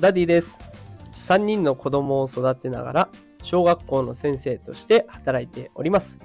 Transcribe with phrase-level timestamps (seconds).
[0.00, 0.58] ダディです。
[1.28, 3.08] 3人の子供を育てながら、
[3.42, 6.18] 小学校の先生として働いております。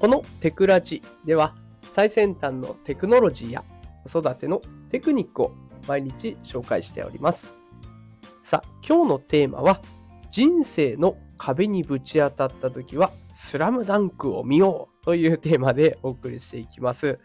[0.00, 3.64] このテクラジでは、最先端のテクノロジーや
[4.10, 5.52] 子育てのテクニックを
[5.86, 7.54] 毎日紹介しております。
[8.42, 9.80] さあ、今日のテーマは、
[10.30, 17.18] 人生の壁にぶち当たった時は、スラムダンクを見ようというテーマでお送りしていきます。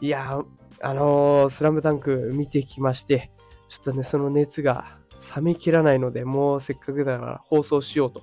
[0.00, 0.42] いや、
[0.80, 3.30] あのースラムダンク見てきまして、
[3.68, 5.01] ちょっとね、その熱が
[5.36, 8.22] 冷めきらないので、もうせっかくだから放送しようと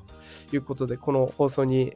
[0.53, 1.95] いうことで、この放送に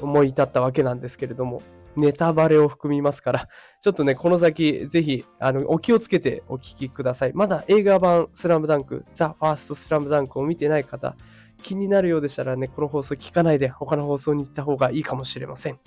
[0.00, 1.62] 思い至ったわけなんですけれども、
[1.96, 3.46] ネタバレを含みますから、
[3.82, 7.32] ちょっとね、この先、ぜひ、あの、お気をつけてお聞きください。
[7.34, 11.16] まだ映画版スラムダンク、ザ・ファーストスラムダンクを見てない方、
[11.62, 15.78] 気になるようでしたらね、この放送聞かないで他の放送に行った方がいいかもしれません。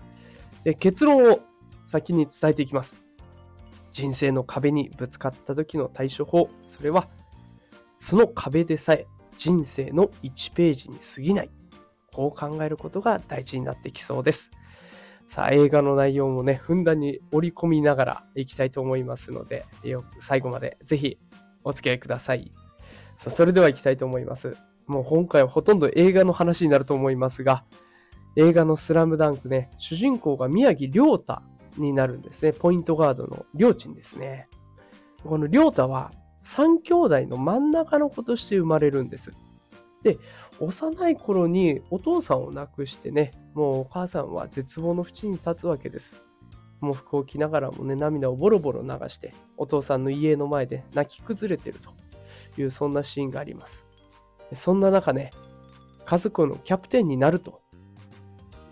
[0.63, 1.39] で結論を
[1.85, 3.03] 先に伝えていきます。
[3.91, 7.07] 人生の壁にぶつかった時の対処法、それは、
[8.03, 11.49] その壁でさえ人生の1ページに過ぎない。
[12.11, 14.51] こう考えることが大事になってきそうです。
[15.29, 21.17] さあ、映画の内容もね、ふんだんに織り込みながらいきたいと思いますので、よく最後までぜひ
[21.63, 22.51] お付き合いください。
[23.15, 24.57] さあ、それでは行きたいと思います。
[24.85, 27.63] もう今回はほとんど映画の話になると思いますが、
[28.35, 31.41] 映画のスラムダンクね、主人公が宮城亮太
[31.77, 32.51] になるんですね。
[32.51, 34.49] ポイントガードの亮珍ですね。
[35.23, 36.11] この亮太は
[36.43, 39.31] 3兄弟の真ん中の子として生まれるんです。
[40.03, 40.17] で、
[40.59, 46.25] 幼い頃にお父さんを亡くしてね、もうお母さんは絶望の淵に立つわけです。
[46.81, 53.85] もう服を着ながらもね、涙をボロボロ流して、お父さんの家の前で泣き崩れてるという、そんなシーンがあります。
[54.55, 55.31] そんな中ね、
[56.05, 57.61] 家族のキャプテンになると、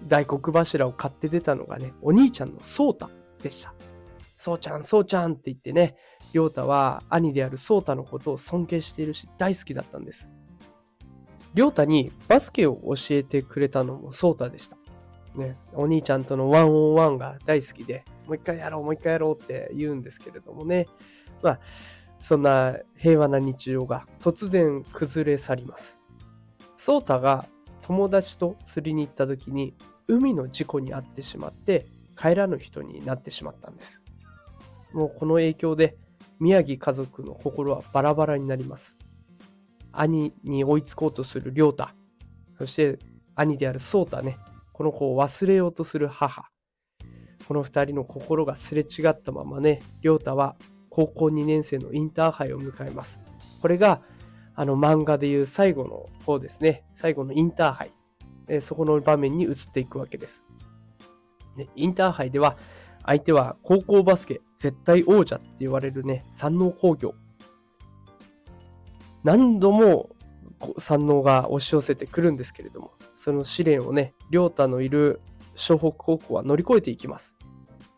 [0.05, 3.09] 大黒柱を買って出たのがね、お兄ちゃんのソータ
[3.41, 3.73] でした。
[4.41, 5.95] そうちゃん、そうちゃんって言ってね、
[6.33, 10.29] 亮太は兄であるソータのことを尊敬しているし大好きだったんです。
[11.53, 14.77] 亮太にバスケを教えてくれたのもソータでした。
[15.35, 20.87] ね、お兄ちゃんとのワンオンワンが大好きで、もう一回やろう、もう一回やろうって言うんですけれどもね。
[21.43, 21.59] まあ、
[22.19, 25.99] そんな平和な日常が突然崩れ去ります。
[26.77, 27.45] ソータが
[27.83, 29.75] 友達と釣りに行った時に
[30.07, 31.85] 海の事故に遭ってしまって
[32.17, 34.01] 帰らぬ人になってしまったんです。
[34.93, 35.97] もうこの影響で
[36.39, 38.97] 宮城家族の心はバラバラになります。
[39.91, 41.89] 兄に追いつこうとする亮太、
[42.57, 42.99] そして
[43.35, 44.37] 兄である颯太ね、
[44.71, 46.49] この子を忘れようとする母。
[47.47, 50.55] この二人の心がすれ違ったままね、亮太は
[50.89, 53.19] 高校2年生のインターハイを迎えます。
[53.61, 54.01] これが
[54.55, 57.91] あの漫画でいう最後の方ですね、最後のインターハイ。
[58.47, 60.43] えそこの場面に移っていくわけです。
[61.55, 62.57] ね、インターハイでは
[63.05, 67.13] 相手は高校バスケ絶対王者って言われるね、山王工業。
[69.23, 70.09] 何度も
[70.77, 75.21] 山王が押し寄せてくるんですけれども、その試練をね、亮太のいる
[75.55, 77.35] 湘北高校は乗り越えていきます。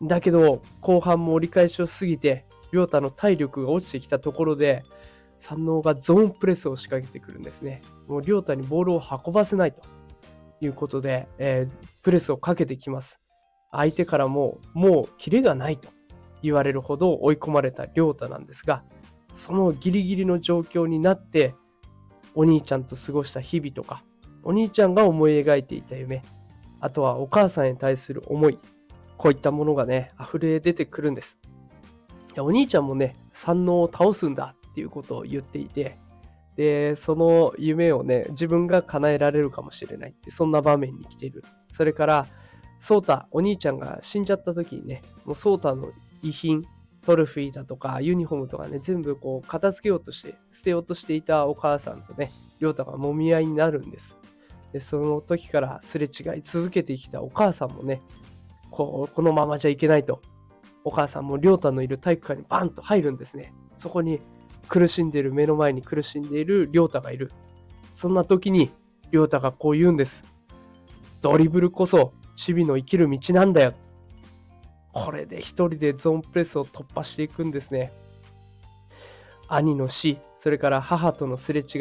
[0.02, 4.82] だけど、後半も折り返しを過ぎて、亮太の体力が落ちてきたところで、
[5.38, 7.82] 山王がゾーンプレスを仕掛けてくるんですね。
[8.06, 9.82] もう亮太にボールを運ばせないと
[10.60, 13.20] いうことで、えープレスをかけてきます。
[13.76, 15.88] 相手からももうキレがないと
[16.42, 18.84] 言われるほど追い込まれた亮太なんですが、
[19.34, 21.54] そのギリギリの状況になって、
[22.34, 24.04] お兄ちゃんと過ごした日々とか、
[24.42, 26.22] お兄ちゃんが思い描いていた夢、
[26.80, 28.58] あとはお母さんに対する思い、
[29.16, 31.38] こういったものがね、溢れ出てくるんです。
[32.34, 35.96] いやお兄ちゃんもね、山王を倒すんだっていうことを言っていて、
[36.56, 41.42] で、その夢をね、自分が叶えられるかもしれないって、そんな場面に来ている。
[41.72, 42.26] それから、
[42.84, 46.62] ソータ、お兄ちゃんが死んじゃった時にね、もうソータの遺品、
[47.00, 52.30] トロフィーだとか、ユニフォームとかね、全部こう、片付けようとして、捨てようとしていたお母さんとね、
[52.60, 54.18] 亮太が揉み合いになるんです。
[54.74, 58.02] で、その時からすれ違い続けてきたお母さんもね、
[58.70, 60.20] こう、このままじゃいけないと、
[60.84, 63.54] お母さんも亮太のいる体育館にバンと入るんですね。
[63.78, 64.20] そこに
[64.68, 67.32] 苦しんでいる、目の前に苦しんでいる亮太がいる。
[67.94, 68.70] そんな時に、
[69.10, 70.22] 亮太がこう言うんです。
[71.22, 73.72] ドリブルこそ、チビの生きる道なんだよ。
[74.92, 77.92] これで一人でゾーンプレスを突破していくんですね。
[79.48, 81.80] 兄の死、それから母とのすれ違い、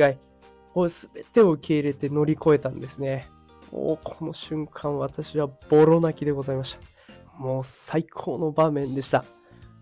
[0.75, 3.27] もう全てを受け入れて乗り越えたんですね。
[3.71, 6.79] もうこの瞬間、私はボロ泣きでございました。
[7.37, 9.23] もう最高の場面でした。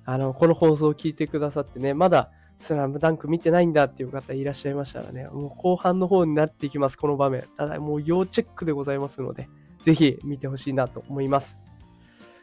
[0.05, 7.43] あの、この放送を聞いてくださってね、まだスラムダンク見てないんだっていう方いらっしゃいましたらね、もう後半の方になっていきます、この場面。
[7.57, 9.49] ただもう要チェックでございますので、
[9.83, 11.59] ぜひ見てほしいなと思います。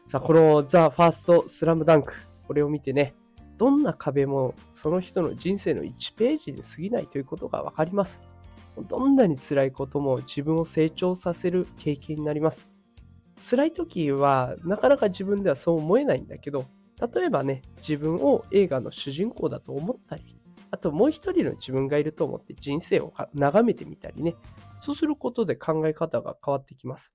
[0.06, 2.14] さあ、このザ・ファースト・スラムダンク、
[2.46, 3.14] これを見てね、
[3.58, 8.20] どんな壁もその人の人生の1ページに過ぎないということがわかります。
[8.88, 12.70] どんなに辛いことも自分を成長させる経験になります。
[13.50, 16.64] 辛い時はなかなか自分ではそう思えないんだけど、
[17.14, 20.40] 例えばね、自分を映画の主人公だと思ったり、
[20.70, 24.36] あともう一人の自分がいると思って人生を眺めてみたりね、
[24.80, 27.14] そうすることで考え方が変わってきます。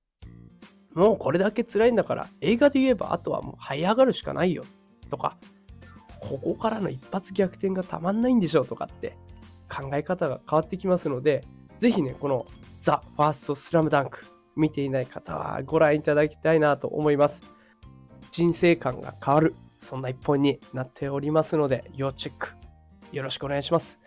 [0.94, 4.64] もうこれだけ辛いんだから映画で言えばあとはもう這い上がるしかないよ
[5.10, 5.38] とか、
[6.20, 9.16] ここからの一発逆転がたまんないんでしょうとかって
[9.70, 11.44] 考え方が変わってきますので、
[11.80, 12.46] ぜひね、この
[12.82, 14.26] ザ・ファースト・スラムダンク
[14.56, 17.42] 見ていない方はご覧いただきたいなと思います。
[18.32, 22.50] 人生観が変わる、そんな一本になっておりますので、要チェック
[23.12, 24.00] よろしくお願いします。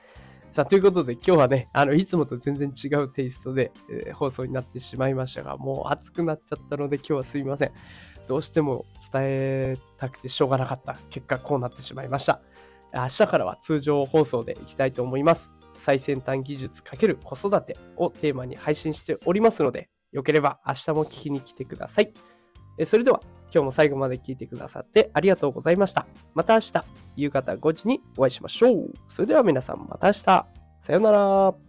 [0.56, 7.70] さあ、ということで今日はね、あの、いつもと全然違うテイストで、えー、放送になってしまいましたが、もう暑くなっちゃったので今日はすいません。
[8.26, 12.40] どうしても伝えたくてしょうがなかった結果こうなってしまいました。
[12.94, 15.52] 明日からは通常放送でいきたいと思います。
[15.74, 22.14] 最先端技術×子育てをテーマに配信しておりますので、よければ明日も聞きに来てください。
[22.84, 23.20] それでは
[23.54, 26.06] 今日も最後まで聞いてくださってありがとうございました。
[26.34, 26.72] また明日
[27.16, 28.92] 夕方5時にお会いしましょう。
[29.08, 30.22] それでは皆さんまた明日。
[30.22, 31.65] さようなら。